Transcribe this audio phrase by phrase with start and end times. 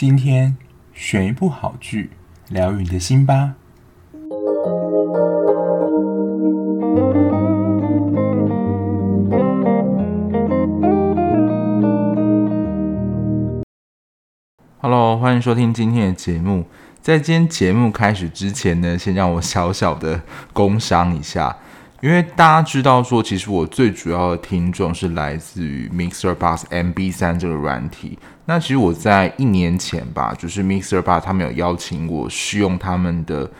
[0.00, 0.56] 今天
[0.94, 2.12] 选一部好剧，
[2.48, 3.56] 疗愈你的心吧。
[14.78, 16.64] Hello，欢迎收听今天的节目。
[17.02, 20.22] 在今天节目开始之前呢，先让我小小的
[20.54, 21.58] 工商一下。
[22.00, 28.18] 因为大家知道说，其实我最主要的听众是来自于 Mixer Bus MB3 这个软体。
[28.46, 33.50] 那其实我在一年前吧，就是 Mixer Bus 他们有邀请我试用他们的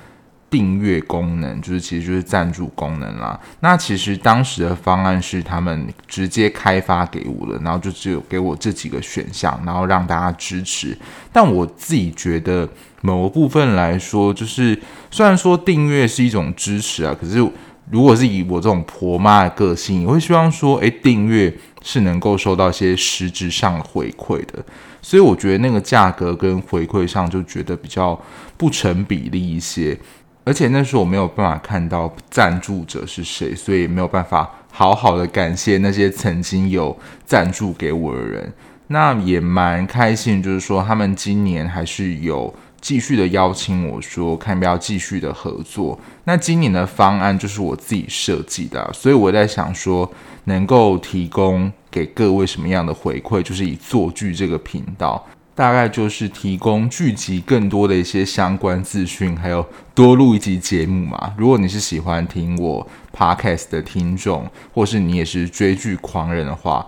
[0.49, 3.39] 订阅功能，就是其实就是赞助功能啦。
[3.61, 10.97] 那其实当时的方案是他们直接开发给我的，然后就只有给我这几个选项，然后让大家支持。
[11.31, 12.67] 但我自己觉得
[13.03, 17.47] 某个部分来说，就是虽然说订阅是一种支持啊，可是。
[17.91, 24.65] 如果是以我这种婆妈的个性，我会希望说，诶，订阅是能够收到一些实质上回馈的，
[25.03, 28.19] 所以我觉得那个价格跟回馈上就觉得比较
[28.57, 29.99] 不成比例一些，
[30.45, 38.53] 而且那时候我没有办法看到赞助者是谁，所以也没有办法好好的感谢那些曾经有赞助给我的人。
[38.87, 42.55] 那也蛮开心，就是说他们今年还是有。
[42.81, 45.99] 继续的邀请我说，看要不要继续的合作。
[46.25, 50.11] 那今年的方案就是我自己设计的，所以我在想说，
[50.45, 61.35] 能够提供给各位什么样的回馈，就是以做剧这个频道，大概就是提供剧集更多的一些相关资讯，还有多录一集节目嘛。
[61.37, 66.87] 如果你是喜欢听我 podcast 的听众，或是你也是追剧狂人的话，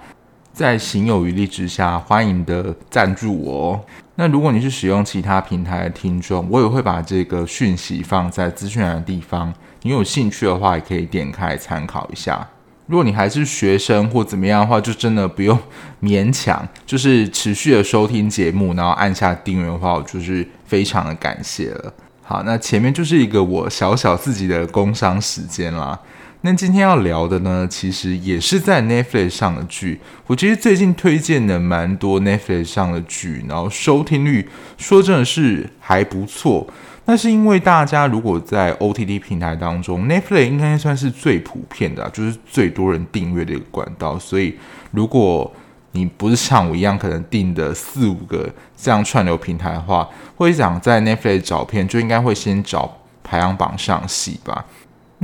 [0.53, 3.81] 在行有余力之下，欢迎的赞助我哦。
[4.17, 9.53] 那如果你是使用其他平台的听众，我也会把这个讯息放在资讯栏的地方。
[9.81, 12.47] 你有兴趣的话，也可以点开参考一下。
[12.87, 15.59] 如果你还是学生或怎么样的话，就真的不用
[16.03, 21.93] 勉强，就是持续的收听节目，然后按下订阅的话，我就是非常的感谢了。
[22.23, 25.99] 好，那前面就是一个我小小自己的工商时间啦。
[26.45, 30.01] 那今天要聊的呢，其实也是在 Netflix 上的剧。
[30.27, 36.67] 我其实最近推荐的蛮多 Netflix 上的剧，然后收听率说真的是还不错。
[37.05, 44.19] 那是因为大家如果在 OTT 平台当中，Netflix 应该算是最普遍的，就是最多人订阅的一个管道。
[44.19, 44.57] 所以
[44.91, 45.53] 如果
[45.93, 54.65] 你不是像我一样可能订的四五个这样串流平台的话，会想在 Netflix 找片，就应该会先找排行榜上戏吧。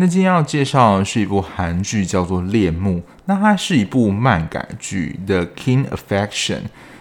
[0.00, 2.98] 那今天要介绍的是一部韩剧，叫做《恋慕》。
[3.24, 6.58] 那它是一部漫改剧，《The King Affection》。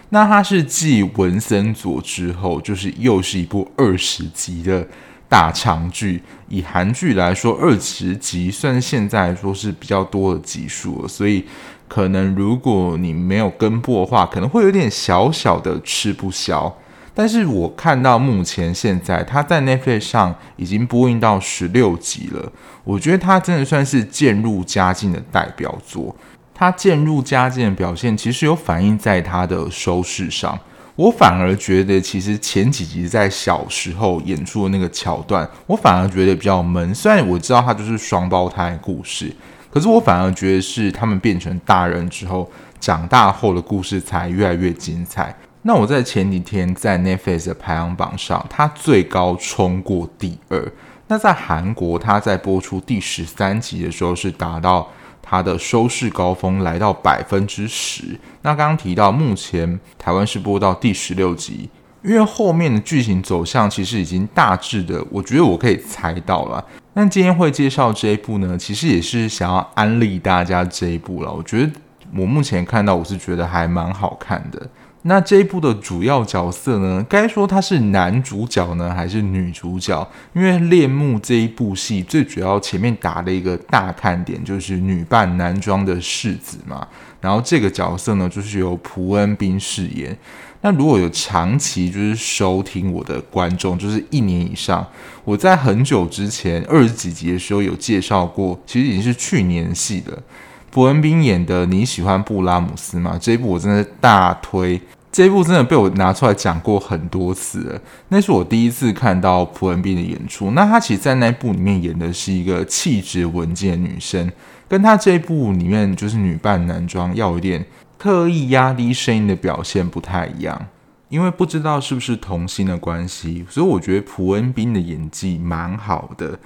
[0.08, 4.84] 那它是继《文森佐》之后，就是又是一部二十集的
[5.28, 6.20] 大长剧。
[6.48, 11.06] 以韩剧来说，二十集算现在来说是比较多的集数了。
[11.06, 11.44] 所以，
[11.86, 16.76] 可能如果你没有跟播的话，可能会有点小小的吃不消。
[17.18, 22.52] 但是我看到目前现在它在 Netflix 上已经播映到十六集了，
[22.84, 26.14] 我觉得它真的算是渐入佳境的代表作。
[26.54, 30.56] 它渐入佳境的表现其实有反映在它的收视上。
[30.94, 36.94] 我反而觉得，其实前几集在小时候演出的那个桥段，我反而觉得比较闷。
[36.94, 39.34] 虽然我知道它就是双胞胎故事，
[39.72, 42.48] 可是我反而觉得是他们变成大人之后，
[42.78, 45.34] 长大后的故事才越来越精彩。
[45.62, 50.72] 那我在前几天在 Netflix 的排行榜上，它最高冲过第二。
[51.08, 54.88] 那在韩国，它在播出第十三集的时候是达到
[55.22, 58.18] 它的收视高峰，来到百分之十。
[58.42, 61.68] 那刚刚提到，目前台湾是播到第十六集，
[62.02, 66.64] 因为后面的剧情走向其实已经大致的，我觉得我可以猜到了。
[66.92, 71.32] 那今天会介绍这一部呢，其实也是想要安利大家这一部了。
[71.32, 71.72] 我觉得
[72.14, 74.68] 我目前看到，我是觉得还蛮好看的。
[75.02, 80.06] 那这一部的主要角色呢，该说他是男主角呢，还是女主角？
[80.34, 86.86] 因为《恋慕》这一部戏最主要前面打的一个大看点就是女扮男装的世子嘛。
[87.20, 90.16] 然后这个角色呢，就是由朴恩斌饰演。
[90.60, 94.84] 那如果有长期就是收听我的观众，就是一年以上，
[95.24, 100.22] 我在很久之前二十几集的时候有介绍过，其实已经是去年戏了。
[100.70, 103.18] 朴恩斌演的你喜欢布拉姆斯吗？
[103.20, 104.80] 这一部我真的大推，
[105.10, 107.80] 这一部真的被我拿出来讲过很多次了。
[108.08, 110.50] 那是我第一次看到朴恩斌的演出。
[110.50, 114.30] 那他其实，在那部里面演的是一个气质文静的女生，
[114.68, 117.64] 跟他这一部里面就是女扮男装，要有点
[117.96, 120.66] 刻意压低声音的表现不太一样。
[121.08, 126.38] 因为不知道是不是童星的关系，所以我觉得朴恩斌的演技蛮好的。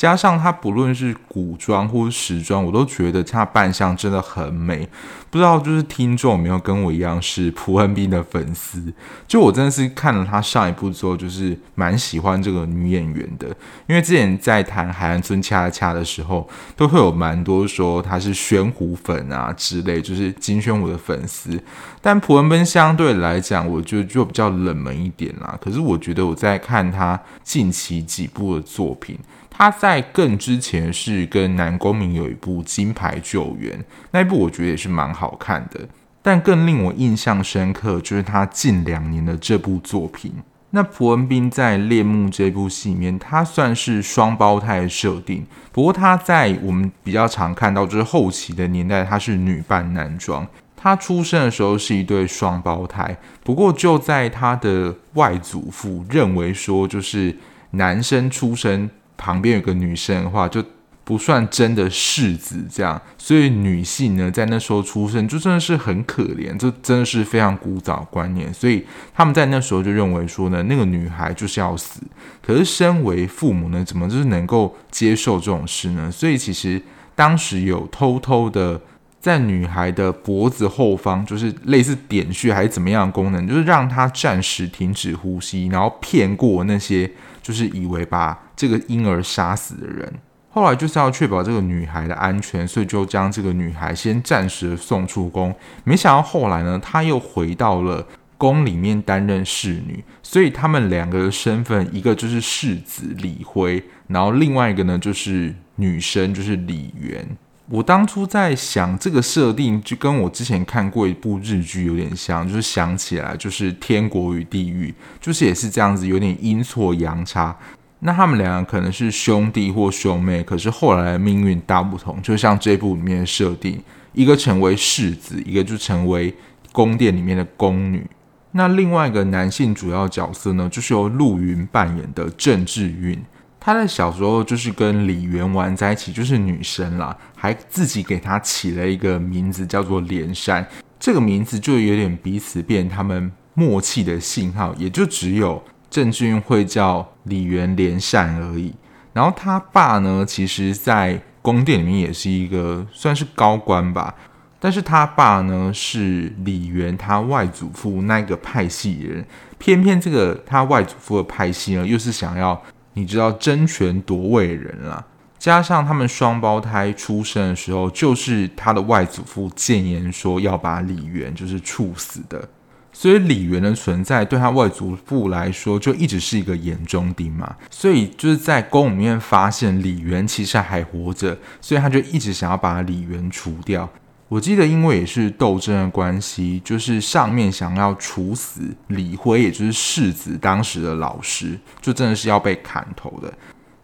[0.00, 4.88] 加上他不论是古装或是时装，我都觉得他扮相真的很美。
[5.28, 8.82] 不知道就是听众有没有跟我一样是朴恩斌的粉丝？
[9.28, 13.48] 就我真的是看了他上一部之后，就是蛮喜欢这个女演员的。
[13.86, 21.62] 因为之前在谈《海岸村恰恰》的时候，都会有蛮多说他是宣虎粉啊之类，就是金宣虎的粉丝。
[22.00, 25.58] 但朴恩斌相对来讲，我觉得就比较冷门一点啦。
[25.60, 29.18] 可是我觉得我在看他近期几部的作品。
[29.60, 33.78] 他在更之前是跟南宫明有一部《金牌救援》，
[34.10, 35.86] 那一部我觉得也是蛮好看的。
[36.22, 40.32] 但更令我印象深刻就是他近两年的这部作品。
[40.70, 50.48] 那朴文斌在《恋慕》这部戏里面，他算是双胞胎设定，不过他在我们比较常看到就是后期的年代，他是女扮男装。
[50.74, 53.14] 他出生的时候是一对双胞胎，
[53.44, 57.36] 不过就在他的外祖父认为说，就是
[57.72, 58.88] 男生出生。
[59.20, 60.64] 旁边有个女生的话，就
[61.04, 72.00] 不算真的世子这样，所以女性呢，在那时候出生就真的是很可怜，这真的是非常古早观念，所以他们在那时候就认为说呢，那个女孩就是要死。
[72.40, 76.10] 可是身为父母呢，怎么就是能够接受这种事呢？
[76.10, 76.80] 所以其实
[77.14, 78.80] 当时有偷偷的
[79.20, 87.10] 在女孩的脖子后方，就是类似点穴还是怎么样的功能，就是让她暂时停止呼吸，然后骗过那些。
[87.42, 90.12] 就是以为把这个婴儿杀死的人，
[90.50, 95.54] 后来就是要确保这个女孩的安全，所以就将这个女孩先暂时送出宫。
[95.84, 98.06] 没想到后来呢，她又回到了
[98.36, 107.26] 宫里面担任侍女，所以他们两个的身份，一个就是世子李辉，然后另外一个呢就是女生，就是李媛。
[107.70, 114.88] 我当初在想这个设定，就跟我之前看过一部日剧有点像，就是想起来就是《天国与地狱》，
[115.24, 117.56] 就是也是这样子，有点阴错阳差。
[118.00, 122.20] 那他们两个可能是兄弟或兄妹，可是后来的命运大不同。
[122.20, 123.80] 就像这部里面的设定，
[124.14, 126.34] 一个成为世子，一个就成为
[126.72, 128.04] 宫殿里面的宫女。
[128.50, 133.16] 那另外一个男性主要角色呢，就是由陆云扮演的郑志云。
[133.62, 140.66] 他在小时候就是跟李媛玩在一起，就是女生啦，还自己给他起了一个名字叫做连善，
[140.98, 148.72] 这个名字就有点彼此变他们默契的信号，也就只有郑俊会叫李元连善而已。
[149.12, 154.14] 然后他爸呢，其实在宫殿里面也是一个算是高官吧，
[154.58, 159.22] 但是他爸呢是李元他外祖父那个派系人，
[159.58, 162.62] 偏偏这个他外祖父的派系呢，又是想要。
[162.94, 165.04] 你知道争权夺位人啦，
[165.38, 172.48] 加上他们双胞胎出生的时候，就是他的外祖父谏言说要把李元就是处死的，
[172.92, 183.88] 所以李元的存在对他外祖父来说就一直是一个眼中钉嘛，所以就是在宫里面发现李元其实还活着，所以他就一直想要把李元除掉。
[184.30, 193.34] 我记得，因为也是斗争的关系，就是上面想要处死李辉，也就是世子当时的老师，就真的是要被砍头的。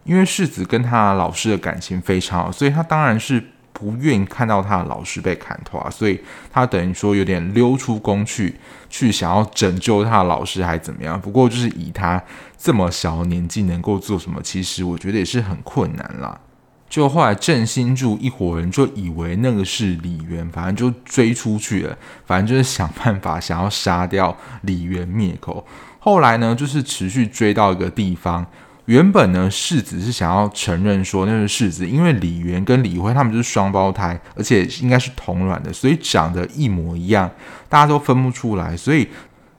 [0.05, 6.17] 因为世子跟他老师的感情非常好，所以他当然是不愿意看到他的老师被砍头啊，所以
[6.49, 8.55] 他等于说有点溜出宫去，
[8.89, 11.19] 去想要拯救他的老师，还怎么样？
[11.19, 12.23] 不过就是以他
[12.57, 16.39] 这么小年纪能够做什么，其实我觉得也是很困难啦。
[16.89, 25.65] 就后来郑兴柱一伙人就以为那个是李渊，反正就追出去了，反正就是想办法想要杀掉李渊灭口。
[25.99, 28.45] 后来呢，就是持续追到一个地方，
[28.85, 37.29] 原本呢世子是想要承认说那是世子，因为李渊跟李辉他们就是双胞胎，而且应该是同卵的，所以长得一模一样，
[37.67, 39.07] 大家都分不出来，所以。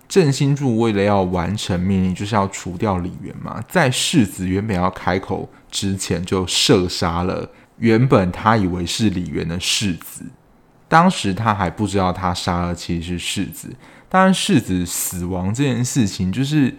[0.08, 10.24] 郑兴柱为了要完成命令，就是要除掉李元嘛，在世子原本要开口之前，就射杀了原本他以为是李元的世子。
[10.88, 13.70] 当时他还不知道他杀了其实是世子。
[14.08, 16.74] 当然，世子死亡这件事情就是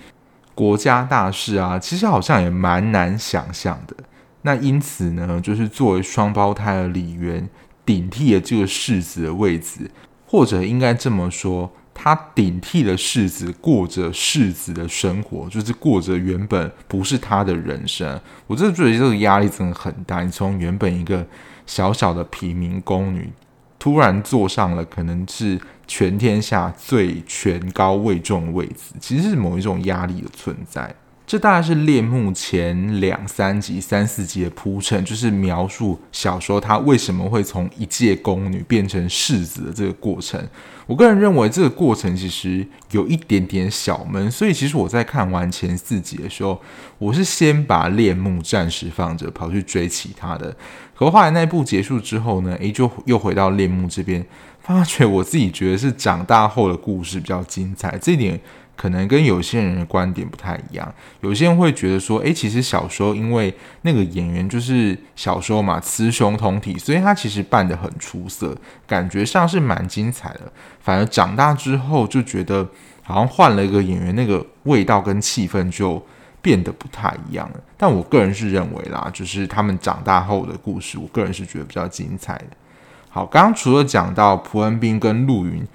[0.55, 3.95] 国家大事啊，其实好像也蛮难想象的。
[4.41, 7.47] 那因此呢，就是作为双胞胎的李元
[7.85, 9.91] 顶替了这个世子的位置，
[10.25, 11.71] 或者应该这么说。
[12.01, 18.17] 他顶替了世子，过着世子的生活，就是过着原本不是他的人生。
[18.47, 20.23] 我真的觉得这个压力真的很大。
[20.23, 21.27] 你从原本一个
[21.65, 23.29] 小小的平民宫女，
[23.77, 30.95] 突然坐上了可能是全天下最权高位重的位置，其实是某一种压力的存在。
[31.29, 40.43] 这大概是恋慕前两三集、三四集的铺陈，就是描述小时候他为什么会从一介宫女变成世子的这个过程。
[40.87, 46.59] 我个人认为这个过程其实有一点点小闷，所以其实我在看完前四集的时候，
[46.97, 50.57] 我是先把恋慕暂时放着，跑去追其他的。
[50.95, 54.25] 可后来那一部结束之后呢，诶，就又回到恋慕这边，
[54.61, 58.41] 发觉我自己觉得是长大后的故事比较精彩，这一点。
[58.79, 68.55] 可能跟有些人的观点不太一样，有些人会觉得说，诶，其实小时候因为那个演员就是小时候嘛，雌雄同体，所以他其实扮得很出色，
[68.87, 70.49] 感觉上是蛮精彩的。
[70.79, 72.65] 反而长大之后就觉得
[73.03, 76.01] 好像换了一个演员，那个味道跟气氛就
[76.41, 77.59] 变得不太一样了。
[77.75, 82.45] 但我个人是认为啦，就是他们长大后的故事，我个人是觉得比较精彩的。
[83.09, 85.67] 好，刚刚除了讲到蒲恩斌跟陆云。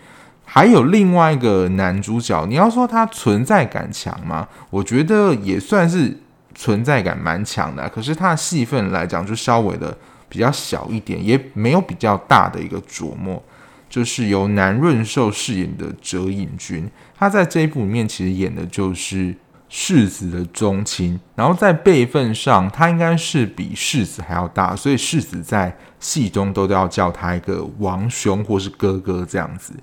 [0.54, 4.46] 还有另外一个男主角，你要说他存在感强吗？
[4.70, 6.16] 我觉得也算是
[6.54, 13.42] 存在感蛮强的，可是他的戏份来讲就稍微的比较小一点，也没有比较大的一个琢磨。
[13.90, 19.34] 就是由南润寿饰演的哲隐君，他在这一部里面其实演的就是
[19.68, 29.74] 世子的宗亲，然后在辈分上他应该是比世子还要大，所以世子在戏中都都要叫他一个王兄或是哥哥这样子。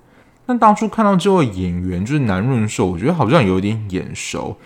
[0.51, 4.57] 但当初看到这位演员就是南润寿，我觉得好像有点眼熟。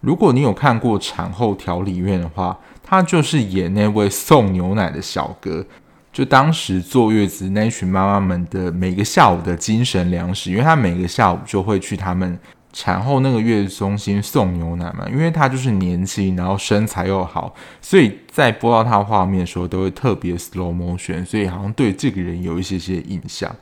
[0.00, 5.62] 如果你有看过《产后调理院》的话，他就是演那位送牛奶的小哥，
[6.10, 12.38] 就当时坐月子那群妈妈们的每个下午的精神粮食，因为他每个下午就会去他们
[12.72, 15.06] 产后那个月子中心送牛奶嘛。
[15.10, 23.54] 因为他就是年轻，然后身材又好，所以在播到他画面的时候都会特别 slow motion，所以好像对这个人有一些些印象。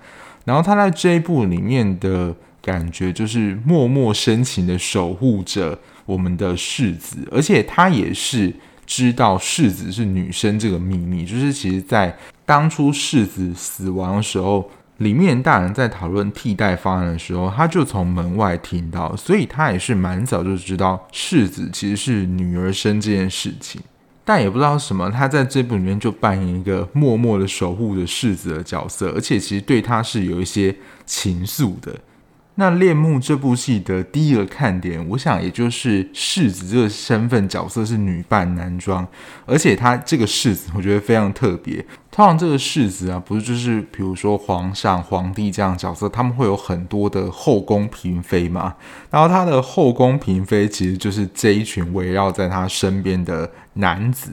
[0.45, 8.53] 然后他在这一部里面的感觉就是默默深情的守护着我们的世子，而且他也是
[8.87, 11.25] 知道世子是女生这个秘密。
[11.25, 23.81] 就是其实，在当初世子死亡的时候，里面大人在讨论替代方案的时候，他就从门外听到，所以他也是蛮早就知道世子其实是女儿生这件事情。
[24.25, 31.95] 但也不知道什么，他在这部里面就扮演一个默默的守护着世子的角色，而且其实对他是有一些情愫的。
[32.57, 39.07] 那《恋慕》这部戏的第一个看点，我想也就是世子这个身份角色是女扮男装，
[39.45, 41.85] 而且他这个世子我觉得非常特别。
[42.13, 48.77] 通常这个世子啊，不是就是比如说皇上、皇帝这样角色，他们会有很多的后宫嫔妃嘛，
[49.11, 54.31] 然后他的后宫嫔妃其实就是这一群围绕在他身边的男子。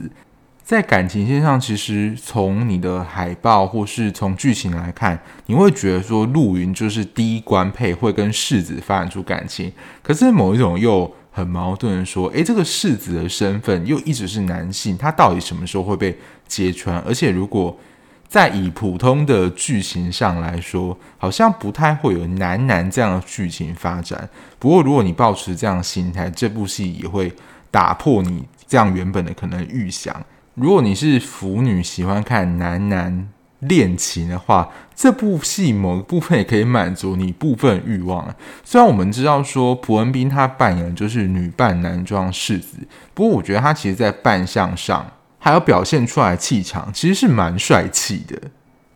[0.72, 9.70] 在感情线上，其实从你的海报或是从剧情来看，你会觉得说陆云就是第一官配会跟世子发展出感情。
[10.02, 16.96] 可是某一种又很矛盾的说，诶，这个世子的身份又一直是男性，他到底什么时候会被揭穿？
[17.00, 17.78] 而且如果
[18.26, 24.26] 在以普通的剧情上来说，好像不太会有男男这样的剧情发展。
[24.58, 27.30] 不过如果你抱持这样的心态，这部戏也会
[27.70, 30.24] 打破你这样原本的可能预想。
[30.54, 33.28] 如果你是腐女，喜欢看男男
[33.60, 38.34] 恋情的话，这部戏某个部分也可以满足你部分欲望。
[38.62, 42.76] 虽然我们知道说朴文斌他扮演的就是女扮男装世子，
[43.14, 48.38] 不过我觉得他其实在扮相上还有表现出来气场，其实是蛮帅气的。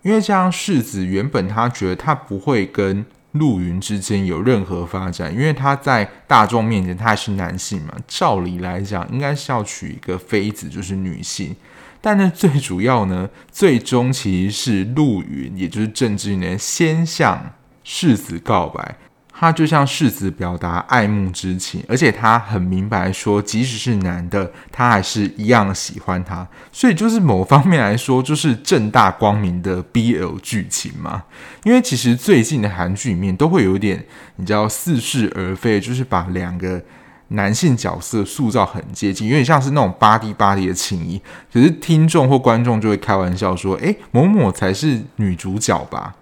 [0.02, 3.06] 因为这样世子原本他觉得他不会跟。
[3.38, 11.54] 陆云之间有任何发展，因为他在大众面前他还是男性嘛，照理来讲应该是要娶一个妃子，就是女性。
[12.00, 17.52] 但呢，最主要呢，最终其实是陆云，也就是郑志云先向
[17.82, 18.96] 世子告白。
[19.38, 26.48] 他就向世子表达爱慕之情，而且他很明白说，即使是男的，他还是一样喜欢他。
[26.72, 31.24] 所以就是某方面来说，就是正大光明的 BL 剧情嘛。
[31.64, 36.82] 因为其实最近的韩剧里面都会有点，你知道似是而非，就是把两个
[37.28, 41.20] 男性角色塑造很接近，有点像是那种 buddy buddy 的情谊。
[41.52, 46.14] 可是听众或观众就会开玩笑说：“诶，某某才是女主角吧？”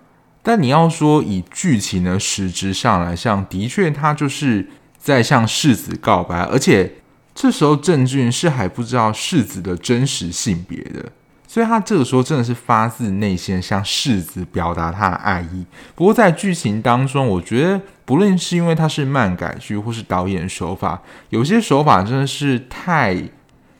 [0.47, 6.97] 但你要说以剧情的实质上来像，的确他就是在向世子告白，而且
[7.35, 11.11] 这时候郑俊是还不知道世子的真实性别的，
[11.49, 15.65] 所以他这个时候真的是发自内心向世子表达他的爱意。
[15.95, 23.17] 不过在剧情当中，我觉得不论是因为他是漫改剧，或是导演手法，有些手法真的是太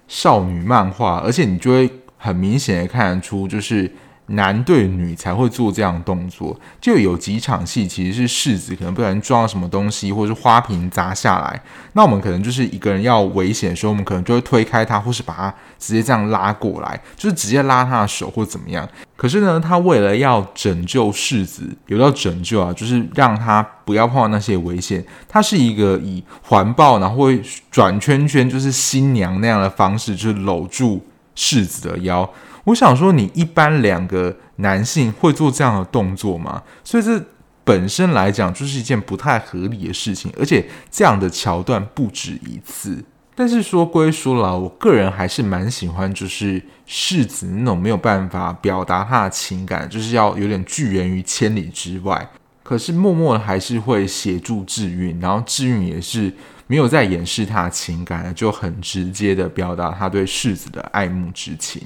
[0.09, 3.93] 少女漫画，而且你就会很明显的看得出，就是。
[4.27, 11.63] 男对女才会做这样动作，就有几场戏其实是世子可能不小心撞到什么东西，或者是花瓶砸下来，
[11.93, 18.89] 那我们可能就是一个人要危险的时候，我们可能就会推开他，或是把他直接这样拉过来，就是直接拉他的手或怎么样。
[19.17, 27.41] 可是呢，他为了要拯救世子，有到拯救啊，就是让他不要碰到那些危险，他是一个以环抱然后会
[27.71, 31.05] 转圈圈，就是新娘那样的方式，就是搂住
[31.35, 32.29] 世子的腰。
[32.65, 36.63] 我想说，你一般两个男性会做这样的动作吗？
[36.83, 37.23] 所以这
[37.63, 43.05] 本身来讲就是一件不太合理的事情，而且这样的桥段不止一次。
[43.35, 52.31] 但是说归说了，我个人还是蛮喜欢，就是世子那种没有办法表达他的情感，就是要有点拒人于千里之外，
[52.63, 56.33] 可是默默还是会协助智运，然后智运也是
[56.69, 61.83] 没有在掩饰他的情感，就很直接的表达他对世子的爱慕之情。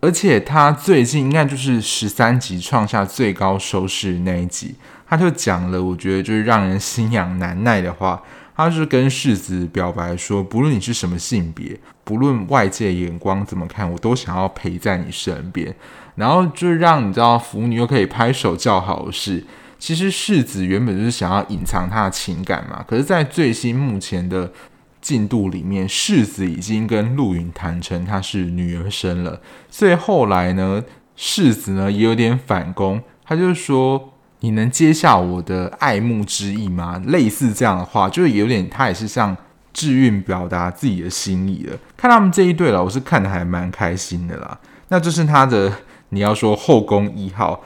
[0.00, 4.76] 而且他最近应该就是十三集创下最高收视那一集，
[5.08, 8.22] 他就讲了，我觉得就是让人心痒难耐的话。
[8.54, 15.74] 他是跟世子表白说，不论你是什么性别，不论外界眼光怎么看，我都想要陪在你身边。
[16.16, 19.44] 然后就让你知道腐女又可以拍手叫好的是，
[19.78, 24.52] 其实世子原本就是想要隐藏他的情感嘛，可是，在最新目前的。
[25.00, 29.40] 进度里面，世子已经跟陆云坦诚他是女儿身了，
[29.70, 30.82] 所以后来呢，
[31.16, 39.36] 世子呢也有点反攻，他就是说：“你能接下我的爱慕之意吗？”类似这样的话，就是有点他也是向
[39.72, 41.76] 智运表达自己的心意了。
[41.96, 44.58] 看他们这一对了，我是看得还蛮开心的啦。
[44.88, 45.72] 那这是他的，
[46.10, 47.62] 你要说后宫一号，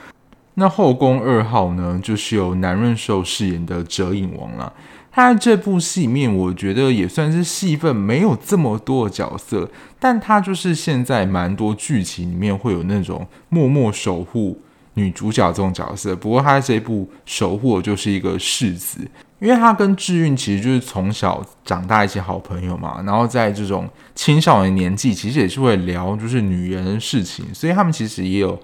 [0.54, 4.72] 那后宫二号呢，就是由南润寿饰演的折影王了。
[5.14, 14.58] 他这部戏里面，我觉得也算是戏份没有这么多的角色，但他就是现在蛮多剧情里面会有那种默默守护
[14.94, 16.16] 女主角这种角色。
[16.16, 19.00] 不过他这部守护的就是一个世子，
[19.38, 28.58] 因为他跟智运其实就是从小长大一起好朋友嘛，然后在这种青少年年纪，其实也是会聊就是女人的事情，所以他们其实也有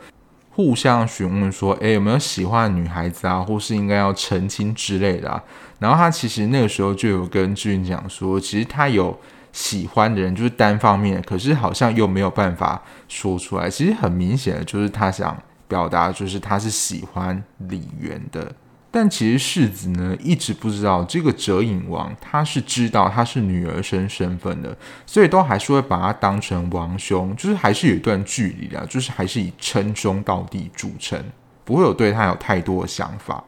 [0.59, 5.41] 互相询问说，诶，有没有喜欢的女孩子啊，或是应该要澄清之类的啊。
[5.79, 9.17] 然后他其实那个时候就有跟志云讲说，其实他有
[9.53, 13.71] 喜欢的人，就是单方面，可是好像又没有办法说出来。
[13.71, 18.53] 其实很明显的就是他想表达，就是他是喜欢李元的。
[18.91, 31.23] 但其实世子呢，一直不知道这个哲隐王他是知道他是女儿身身份的，所以都还是会把他当成王兄，就是还是有一段距离的，就是还是以称兄道弟著称，
[31.65, 33.45] 不会有对他有太多的想法。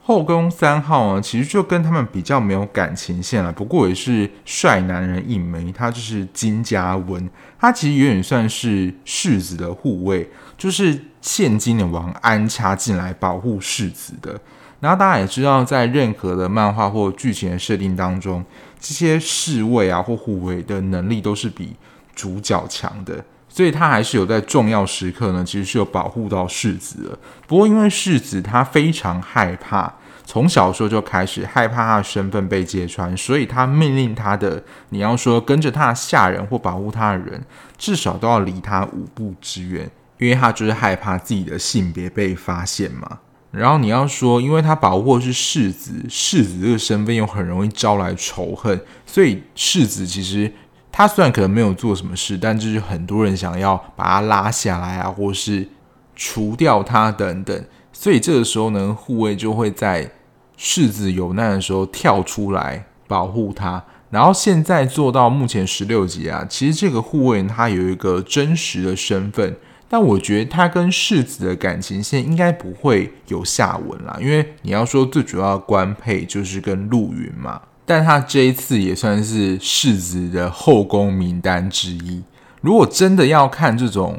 [0.00, 3.50] 后宫三号呢，其实就跟他们比较没有感情线了。
[3.50, 14.38] 不过也是帅男人一枚，他就是金家温，他其实有点算是世子的护卫，就是现今的王安插进来保护世子的。
[14.84, 18.44] 然后大家也知道，在任何的漫画或剧情的设定当中，
[18.78, 21.74] 这些侍卫啊或护卫的能力都是比
[22.14, 23.24] 主角强的。
[23.48, 27.18] 所以他还是有在重要时刻呢，其实是有保护到世子的。
[27.46, 29.90] 不过因为世子他非常害怕，
[30.26, 37.42] 从小时候就开始害怕他的身份被揭穿，所以他命令他的，你要说跟着他的下人或保护他的人，
[37.78, 43.20] 至少都要离他五步之远，因为他就是害怕自己的性别被发现嘛。
[43.56, 50.52] 然后你要说，因为他保护是世子，世子这个身份又很容易招来仇恨，所以世子其实。
[50.96, 55.66] 他虽然可能没有做什么事，但就是很多人想要把他拉下来啊，或是
[56.14, 57.64] 除掉他等等。
[57.92, 60.08] 所以这个时候呢，护卫就会在
[60.56, 63.82] 世子有难的时候跳出来保护他。
[64.10, 69.56] 然后现在做到目前十六集啊，其实这个护卫他有一个真实的身份，
[69.88, 77.60] 但我觉得他跟世子的感情线应该不会有下文啦，因为你要说最主要官配就是跟陆云嘛。
[77.86, 82.22] 但他这一次也算是世子的后宫名单之一。
[82.62, 84.18] 如果真的要看这种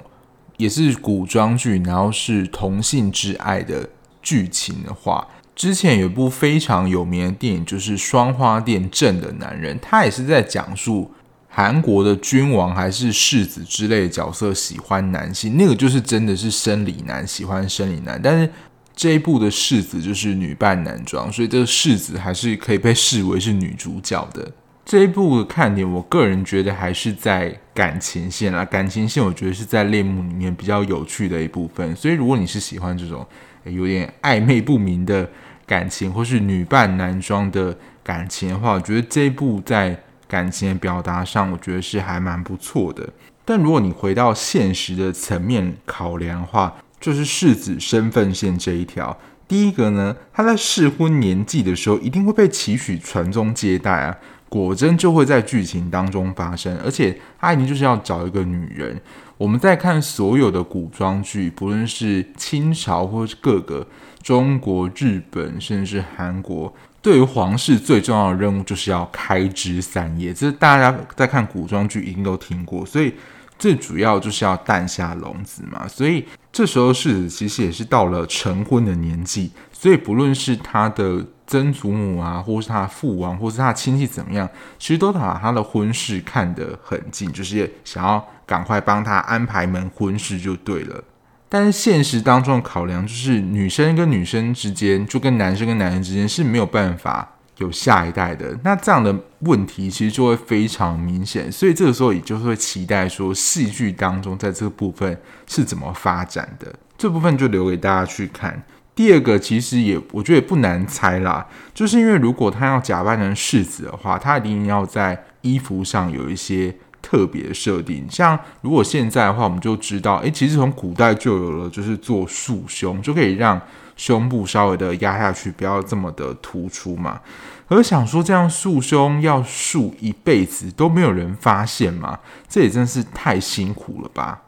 [0.57, 3.89] 也是古装剧，然后是同性之爱的
[4.21, 11.11] 剧情的话，之前有一部非常有名的电影，就是《双花店镇的男人》，他也是在讲述
[11.55, 18.51] 韩国的君王还是世子之类的角色喜欢男性，那个就是真的是生理男喜欢生理男，但是。
[18.97, 24.49] 这一部的世子就是女扮男装，所以这个世子还是可以被视为是女主角的。
[24.85, 28.63] 这一部的看点，我个人觉得还是在感情线啦。
[28.63, 31.93] 感情线我觉得是在恋慕里面比较有趣的一部分。
[31.93, 33.27] 所以如果你是喜欢这种
[33.65, 35.29] 有点暧昧不明的
[35.65, 43.09] 感情，或是女扮男装的感情的话，我觉得这一部在感情的表达上，我觉得是还蛮不错的。
[43.43, 49.17] 但如果你回到现实的层面考量的话，就是世子身份线这一条。
[49.47, 54.17] 第一个呢，他在适婚年纪的时候，一定会被期许传宗接代啊，
[54.49, 58.99] 果真就会在剧情当中发生，而且他一定就是要找一个女人。
[59.37, 63.85] 我们在看所有的古装剧，不论是清朝或是各个
[64.23, 66.73] 中国、日本，甚至是韩国，
[67.05, 73.13] 对于皇室最重要的任务就是要开枝散叶，这是大家在看古装剧一定都听过，所以。
[73.57, 84.45] 最主要就是要诞下龙子嘛，所以这时候世子其实也是到了成婚的年纪，所以不论是他的曾祖母啊，或是他的父王，或是他的亲戚怎么样，
[84.77, 91.01] 其实都把他的婚事看得很近，就是想要赶快帮他安排门婚事就对了。
[91.49, 97.31] 但是现实当中的考量就是，女生跟女生之间，就跟男生跟男生之间是没有办法。
[97.59, 108.61] 有下一代的，那这样的问题其实就会非常明显，所以这个时候也就是会期待说戏剧当中在这个部分是怎么发展的，这部分就留给大家去看。
[108.93, 116.75] 第二个其实也我觉得也不难猜啦，就是因为如果他要假扮成世子的话，他一定要在衣服上有一些
[117.05, 123.61] 特别设定，像如果现在的话，我们就知道，诶，其实从古代就有了，就是做束胸就可以让。
[123.97, 127.21] 胸部稍微的压下去，不要这么的突出嘛。
[127.69, 134.41] 而想说这样束胸要束一辈子都没有人发现嘛，这也真是太辛苦了吧。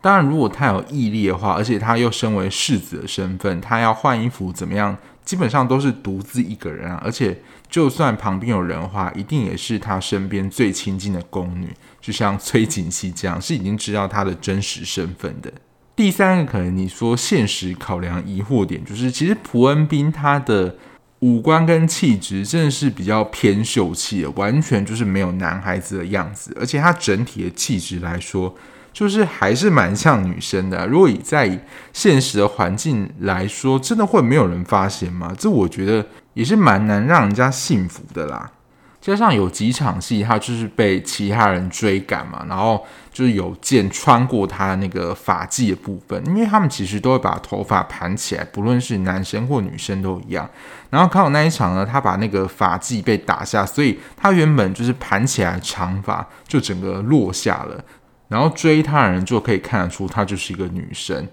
[0.00, 6.98] 当然，如果他有毅力的话，而且他又身为世子的身份，他要换衣服怎么样，基本上都是独自一个人啊。
[7.04, 11.68] 而且就算旁边有人的话，一定也是他身边最亲近的宫女，
[12.04, 15.50] 就像崔槿汐这样，是已经知道他的真实身份的。
[15.96, 20.76] 第三个可能你说现实考量疑惑点，就是其实朴恩斌他的
[21.20, 28.54] 五官跟气质真的是比较偏秀气的，完全就是没有男孩子的样子，而且他整体的气质来说，
[28.92, 30.86] 就是还是蛮像女生的。
[30.86, 31.58] 如果以在
[31.94, 35.34] 现实的环境来说，真的会没有人发现吗？
[35.38, 38.50] 这我觉得也是蛮难让人家信服的啦。
[39.04, 50.48] 加上有几场戏，他就是被其他人追赶嘛，然后就是有剑穿过他的那个发髻的部分，因为他们其实都会把头发盘起来，不论是男生或女生都一样。
[50.88, 57.84] 然后刚好那一场呢，他把那个发髻被打下，所以他原本就是盘起来长发就整个落下了，
[58.28, 61.28] 然后追他的人就可以看得出她就是一个女生。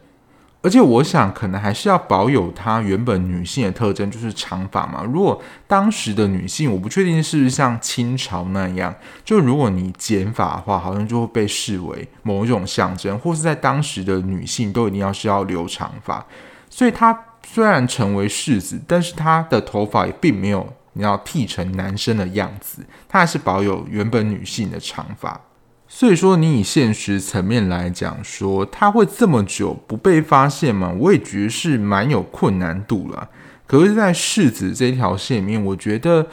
[0.64, 5.04] 而且我想，可能还是要保有她原本女性的特征，就是长发嘛。
[5.04, 8.94] 如果当时的女性，我不确定是不是像清朝那样，
[9.26, 16.24] 就如果你剪发的话，好像就会被视为某一种象征，或是在当时的女性都一定要是要留长发。
[16.70, 25.42] 所以她虽然成为世子，但是她的头发也并没有你要剃成男生的样子，她还是保有原本女性的长发。
[25.94, 30.96] 所以说，你以现实层面来讲，说他会这么久不被发现吗？
[30.98, 33.30] 我也觉得是蛮有困难度了。
[33.68, 36.26] 可是，在世子这条线里面，我觉得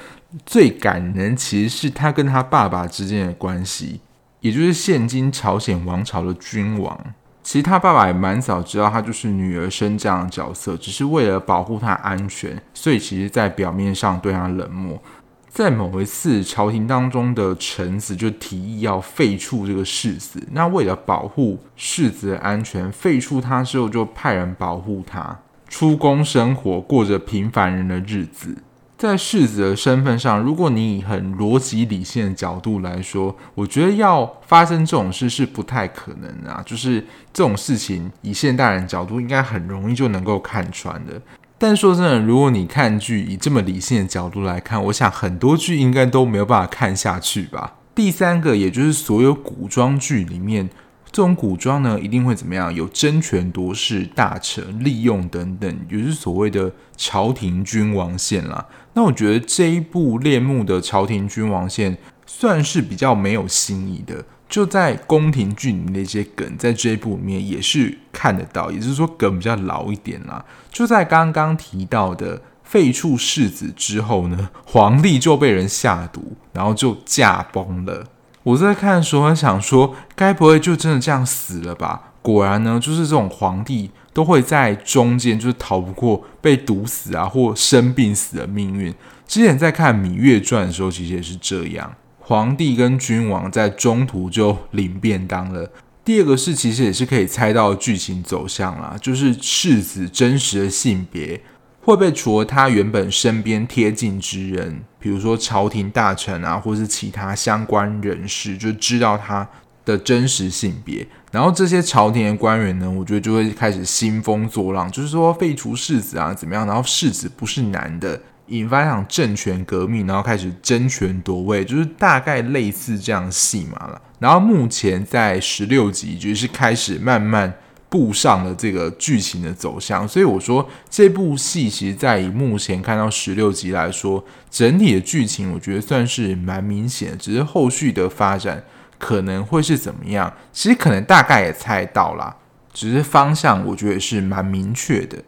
[0.47, 4.01] 最感人其实是他跟他爸爸之间的关系，
[4.41, 6.97] 也就是现今朝鲜王朝的君王。
[7.43, 15.03] 其实他爸爸也蛮早知道他就是女儿身这样的角色，只是为了保护他安全，所以其实在表面上对他冷漠。
[15.49, 28.59] 在某一次朝廷当中的臣子就提议要废黜这个世子，那为了保护世子的安全，废黜他之后就派人保护他，出宫生活，过着平凡人的日子。
[28.97, 37.01] 在世子的身份上，如果你以很逻辑理性的角度来说，我觉得要发生这种事是不太可能的啊，就是
[37.33, 41.13] 这种事情以现代人角度应该很容易就能够看穿的。
[41.61, 47.75] 但说真的，如果你看剧以这么理性的角度来看，我想很多剧应该都没有办法看下去吧。
[47.95, 50.71] 第三个，也就是所有古装剧里面，
[51.11, 52.73] 这种古装呢，一定会怎么样？
[52.73, 58.65] 有争权夺势、大臣利用等等，也就是所谓的朝廷君王线啦。
[58.93, 64.25] 那我觉得这一部恋慕的朝廷君王线算是比较没有新意的。
[64.49, 70.45] 就在宫廷剧里面那些梗，在这一部里面也是看得到，也就是说梗比较老一点啦。
[70.71, 78.05] 就在刚刚提到的废黜世子之后呢，皇帝就被人下毒，然后就驾崩了。
[78.43, 82.13] 我在看的时候，想说，该不会就真的这样死了吧？
[82.23, 88.95] 果然呢，就是这种皇帝都会在中间就是逃不过被毒死啊，或生病死的命运。
[89.27, 91.93] 之前在看《芈月传》的时候，其实也是这样。
[92.29, 95.73] 皇帝跟君王在中途就领便当了。
[96.05, 101.41] 第二个是，其实也是可以猜到剧情走向啦，就是世子真实的性别
[101.81, 109.49] 会被除了他原本身边贴近之人，比如说朝廷大臣啊，或是其他相关人士，就知道他
[109.87, 116.67] 的真实性别，然后这些朝廷的官员呢，我觉得就会开始兴风作浪，就是说废除世子啊，怎么样？
[116.67, 124.01] 然后世子不是男的，引发一场政权革命，然后开始争权夺位，就是大概类似这样戏码了。
[124.19, 127.53] 然后目前在十六集就是开始慢慢
[127.89, 138.65] 步上了这个剧情的走向，所以我说这部戏其实，在以目前看到十六集来说，整体的剧情我觉得算是蛮明显的，只是后续的发展。
[139.01, 140.35] 可能会是怎么样？
[140.53, 142.35] 其实可能大概也猜到啦，
[142.73, 145.23] 只是方向我觉得是蛮明确的。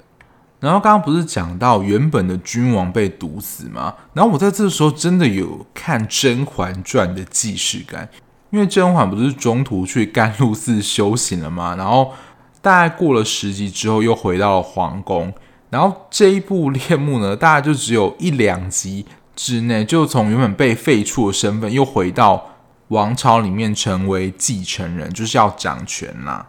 [0.61, 3.94] 然后刚刚不是讲到原本的君王被毒死吗？
[4.12, 8.09] 然后我在这时候真的有看《甄嬛传》的既视感，
[8.51, 11.75] 因为甄嬛不是中途去甘露寺修行了吗？
[11.77, 12.12] 然后
[12.61, 15.33] 大概过了十集之后又回到了皇宫，
[15.70, 22.46] 然后这一部恋慕呢，大概就只有一两集之内，就从原本被废黜的身份又回到。
[22.88, 26.44] 王朝里面成为继承人，就是要掌权啦。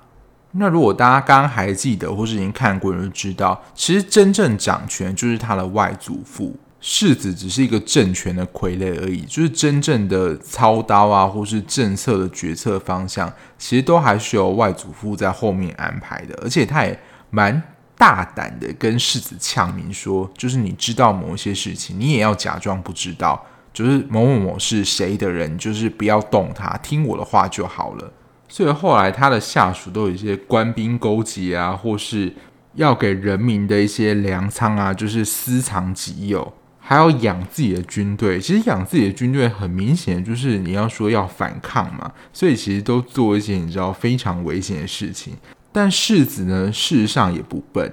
[0.53, 9.21] 那如果大家刚刚还记得，或是已经看过，就知道，其实真正掌权就是他的外祖父，世子只是一个政权的傀儡而已。
[9.21, 16.37] 就是真正的操刀啊，或是政策的决策方向，其实都还是由外祖父在后面安排的。
[16.43, 17.63] 而且他也蛮
[17.97, 23.45] 大胆的跟世子呛明说，就是你知道某一些事情，你也要假装不知道。
[23.73, 28.11] 就是某某某是谁的人，就是不要动他，听我的话就好了。
[28.53, 32.33] 所以后来他的下属都有一些官兵勾结啊，或是
[32.73, 38.41] 要给人民的一些粮仓啊，就是私藏己有，还要养自己的军队。
[38.41, 45.33] 其实养自己的军队很明显就是你要说要反抗嘛，所以其实都做一些你知道非常危险的事情。
[45.71, 47.89] 但世子呢，事实上也不笨，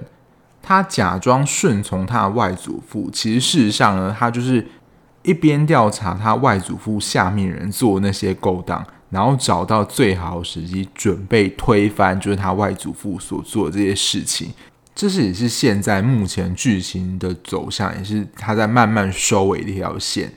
[0.61, 4.67] 他假装顺从他的外祖父，其实事实上呢，他就是。
[5.21, 14.51] 一边调查他外祖父下面人做那些勾当，然后找到最好的时机，准备推翻就是他外祖父所做的这些事情。
[14.93, 20.33] 这是也是现在目前剧情的走向，也是他在慢慢收尾的一条线。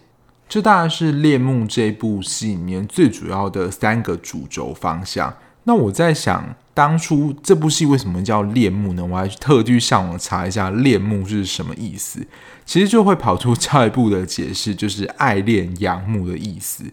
[0.48, 5.34] 这大概是《猎梦》这部戏里面最主要的三个主轴方向。
[5.64, 9.04] 那我在想，当初这部戏为什么叫恋慕呢？
[9.04, 12.26] 我还特地上网查一下“恋慕”是什么意思。
[12.64, 16.84] 其实就会跑出下一步的解释，就是爱恋仰慕的意思。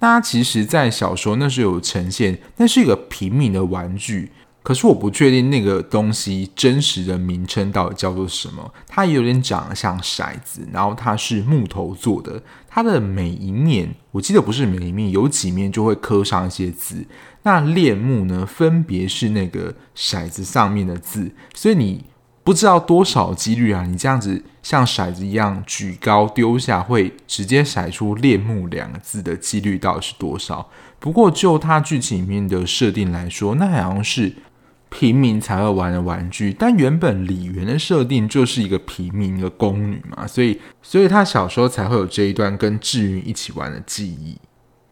[0.00, 4.30] 那其实，在小说那时候有呈现，那是一个平民的玩具。
[4.68, 8.70] 可是我不确定那个东西真实的名称到底叫做什么。
[8.86, 12.42] 它有点长得像骰子，然后它是木头做的。
[12.68, 17.06] 它的每一面，我记得不是每一面，有几面就会刻上一些字。
[17.44, 22.04] 那恋慕呢，分别是那个骰子上面的字，所以你。
[22.44, 23.84] 不知道多少几率啊！
[23.84, 30.66] 你这样子像骰子一样举高丢下，会直接骰出“恋慕”两个字的几率到底是多少？
[30.98, 34.32] 不过就它剧情里面的设定来说，那好像是
[34.90, 36.52] 平民才会玩的玩具。
[36.52, 44.38] 但原本李园的设定就是一个平民的宫女嘛，所以所以他小时候才会有这一段跟智云一起玩的记忆。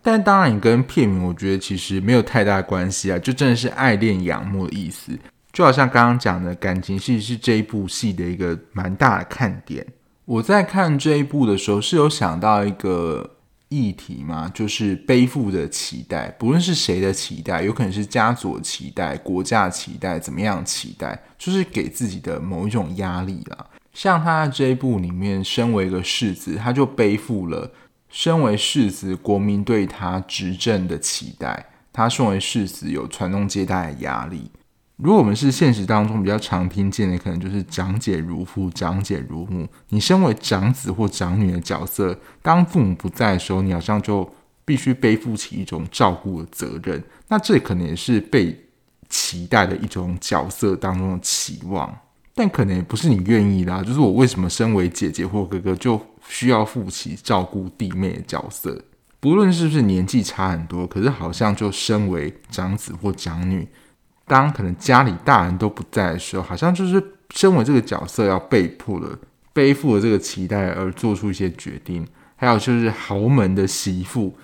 [0.02, 5.18] 但当然，你跟片名我觉得其实没有太大关系啊，就真的是爱恋仰慕的意思。
[5.52, 9.84] 就好像刚刚讲的感情戏是这一部戏的一个蛮大的看点。
[10.26, 13.35] 我在看这一部的时候是有想到一个
[13.68, 23.66] 议题嘛，就是背负的期待，不论是谁的期待，有可能是家族的期待、国家的期待，怎么样期待，就是给自己的某一种压力啦。
[23.92, 27.72] 像他这一部里面，身为一个世子，他就背负了
[28.08, 34.50] 身为世子国民对他执政的期待，他身为世子有传宗接代的压力。
[34.96, 39.68] 如果我们是现实当中比较常听见的，可能就是长姐如父，长姐如母。
[39.90, 44.26] 你身为长子或长女的角色，当父母不在的时候，你好像就
[44.64, 47.02] 必须背负起一种照顾的责任。
[47.28, 48.58] 那这可能也是被
[49.10, 51.94] 期待的一种角色当中的期望，
[52.34, 53.82] 但可能也不是你愿意啦。
[53.82, 58.82] 就是我为什么身为姐姐或哥哥，就需要负起照顾弟妹的角色？
[59.20, 63.68] 不论是不是年纪差很多，可是好像就身为长子或长女。
[64.26, 69.18] 当可能家里大人都不在的时候，好像就是身为这个角色要被迫的
[69.52, 72.06] 背负了这个期待而做出一些决定。
[72.38, 74.36] 还有就是豪门的媳妇，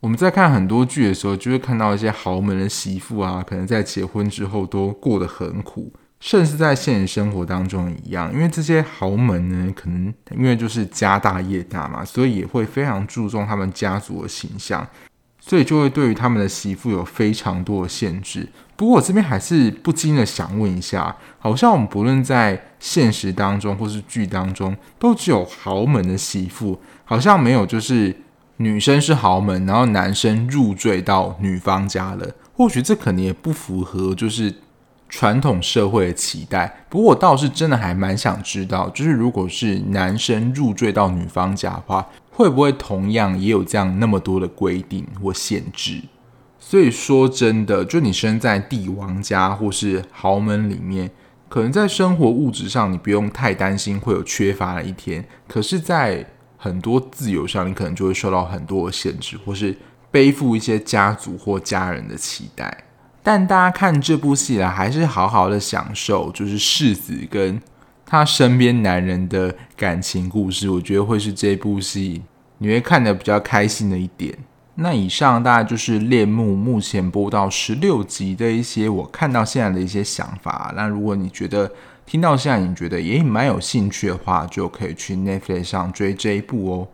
[0.00, 8.30] 我们在看很多剧的时候，就会看到一些豪门的媳妇啊，可能在结婚之后都过得很苦，甚至在现实生活当中一样。
[8.34, 14.86] 因为这些豪门呢，可能因为就是家大业大嘛，所以也会非常注重他们家族的形象。
[15.48, 18.46] 所以就会对于他们的媳妇有非常多的限制。
[18.76, 28.14] 不过我这边还是不禁的想问一下，好像我们不论在现实当中或是剧当中，都只有豪门的媳妇，好像没有就是
[28.58, 34.54] 女生是豪门，然后男生入赘到女方家了，或许这可能也不符合就是
[35.08, 36.84] 传统社会的期待。
[36.88, 42.06] 不过我倒是真的还蛮想知道，就是如果是男生入赘到女方家的话，
[42.38, 46.00] 会不会同样也有这样那么多的规定或限制？
[46.60, 51.10] 所以说真的，就你生在帝王家或是豪门里面，
[51.48, 55.26] 可能在生活物质上你不用太担心会有缺乏的一天。
[55.48, 56.24] 可是，在
[56.56, 59.76] 很多自由上，你可能就会受到很多的限制，或是
[60.12, 62.84] 背负一些家族或家人的期待。
[63.20, 67.60] 但大家看这部戏啊，还是好好的享受，就是世子跟
[68.10, 70.70] 他身边男人的感情故事。
[70.70, 72.22] 我觉得会是这部戏
[72.56, 74.34] 你会看得比较开心的一点。
[74.76, 80.72] 那以上大概就是《恋慕》目前播到十六集的一些我看到现在的一些想法。
[80.74, 81.70] 那如果你觉得
[82.06, 86.88] 听到现在你觉得也蛮有兴趣的话，就可以去 Netflix 上追这一部哦。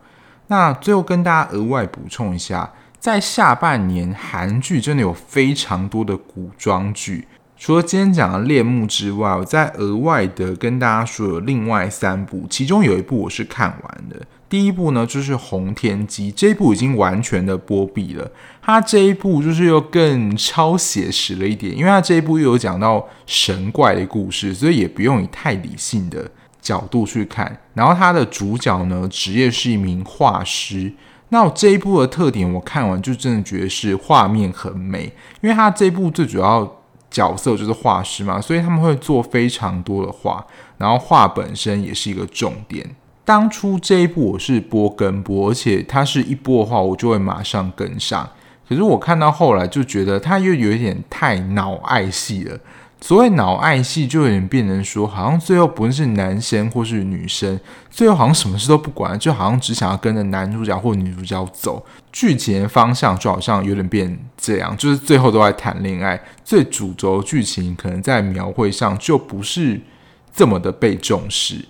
[0.47, 7.27] 那最后跟大家额外补充一下，在下半年韩剧真的有非常多的古装剧。
[7.57, 14.21] 除了今天讲的《恋慕》之外，我再额外的跟大家说有另外三部，其中有一部我是看完的。
[14.47, 18.29] 第一部呢，就是《红天机》，这一部已经完全的播毕了。
[18.61, 26.29] 它这一部就是又更超写实了一点，因为它这一部又有讲到神怪的故事，所以也不用以太理性的
[26.61, 27.57] 角度去看。
[27.73, 30.93] 然后它的主角呢，职业是一名画师。
[31.29, 36.74] 那我这一部的特点，我看完就真的觉得是画面很美，因为它这一部最主要
[37.09, 40.45] 角色就是画师嘛，所以他们会做非常多的画，
[40.77, 42.95] 然后画本身也是一个重点。
[43.23, 48.29] 当初这一部我是播跟播，而且它是一播的话，我就会马上跟上。
[48.67, 52.59] 可是我看到后来就觉得它又有一点太脑爱戏了。
[53.01, 57.59] 所谓脑爱戏，就有点变成说，好像最后不是男生或是女生，
[57.91, 61.85] 最后好像什么事都不管，就好像只想要跟着男主角或女主角走。
[62.11, 69.79] 剧情方向就好像有点变这样，就是最后都在谈恋爱，最主轴剧情可能在描绘上就不是
[70.33, 71.65] 这么的被重视。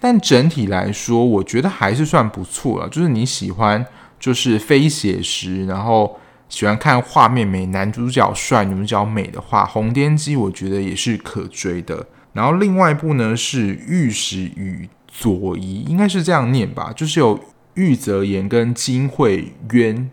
[0.00, 2.88] 但整体来说，我觉得还是算不错了。
[2.88, 3.84] 就是你喜欢，
[4.18, 12.06] 就是非写实，然后喜欢看画面美、男主角帅、女主角美的话，《红天机》我觉得也是可追的。
[12.32, 17.38] 然后另外一部呢是《御史与佐仪》，应该是这样念吧，就是有
[17.74, 20.10] 玉泽演跟金惠渊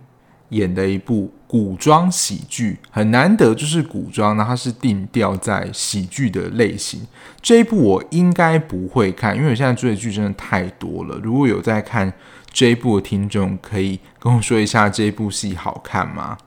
[0.49, 1.33] 演的一部。
[1.51, 7.05] 古装喜剧很难得，就是古装，那它是定调在喜剧的类型。
[7.41, 11.19] 这一部我应该不会看，因为我现在追的剧真的太多了。
[11.21, 12.13] 如果有在看
[12.51, 16.37] 这一部的听众，可以跟我说一下这一部戏好看吗？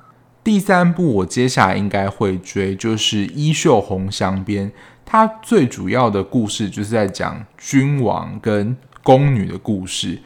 [0.43, 4.71] 第三部我接下来应该会追，就是《衣袖红镶边》，
[5.07, 10.21] 它最主要的故事就是在讲君王跟宫女的故事。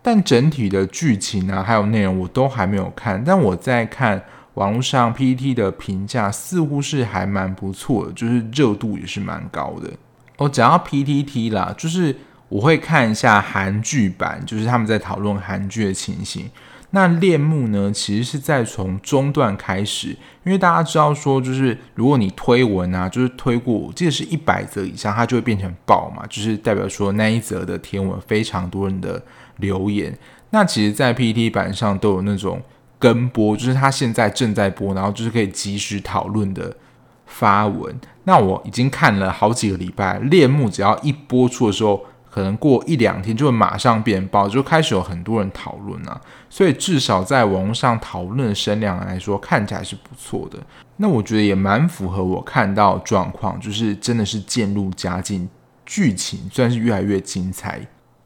[0.00, 3.24] 但整体的剧情啊，还有内容我都还没有看。
[3.24, 4.22] 但我在看
[4.54, 9.90] 网络上 PTT 的评价，似乎是还蛮不错的，就是热度也是蛮高的。
[10.36, 12.14] 我讲到 PTT 啦，就是
[12.54, 16.48] 我会看一下韩剧版，就是他们在讨论韩剧的情形。
[16.90, 20.10] 那恋慕呢，其实是在从中段开始，
[20.44, 29.20] 因为大家知道说，就是如果你推文啊，就是推过，我记得是一百则以上，它就会变成爆嘛，就是代表说那一则的贴文非常多人的。
[29.58, 30.18] 留言，
[30.50, 32.60] 那其实，在 PTT 版上都有那种
[32.98, 36.76] 跟播，就是他现在正在播，然后就是可以及时讨论的
[37.24, 37.94] 发文。
[38.24, 46.20] 那我已经看了好几个礼拜，恋慕只要一播出的时候，可能过一两天就会马上变爆，就开始有很多人讨论啊。
[46.50, 50.58] 所以至少在网络上讨论的声量来说，看起来是不错的。
[50.96, 55.48] 那我觉得也蛮符合我看到状况，就是真的是渐入佳境，
[55.86, 57.80] 剧情算是越来越精彩。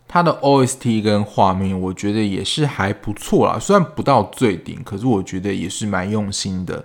[0.07, 3.59] 它的 OST 跟画面，我觉得也是还不错啦。
[3.59, 6.83] 虽然不到最顶，可是我觉得也是蛮用心的。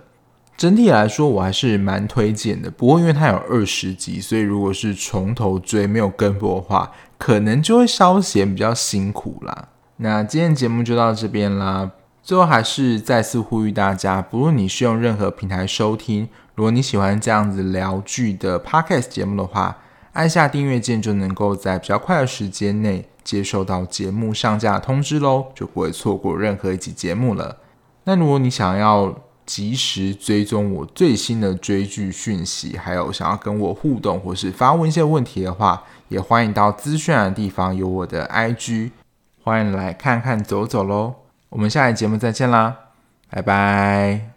[0.56, 2.70] 整体来说，我还是蛮推荐的。
[2.70, 6.92] 不过因为它有二十集，所以如果是从头追没有跟播的话，
[7.24, 9.68] 可能就会稍显比较辛苦啦。
[9.96, 11.90] 那今天节目就到这边啦。
[12.22, 19.78] 最后还是再次呼吁大家，不论你是用任何平台收听，如果你喜欢这样子聊剧的 Podcast 节目的话，
[20.12, 23.08] 按下订阅键就能够在比较快的时间内。
[23.24, 27.56] 接收到节目上架通知喽，就不会错过任何一集节目了。
[28.04, 29.14] 那如果你想要
[29.46, 35.84] 及时追踪我最新的追剧讯息，还有想要跟我互动或是发问一些问题的话，
[36.14, 38.92] 也欢迎到资讯的地方有我的 IG，
[39.42, 41.16] 欢迎来看看走走喽。
[41.48, 42.76] 我们下一节目再见啦，
[43.30, 44.33] 拜拜。